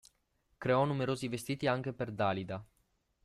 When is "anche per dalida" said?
1.67-2.65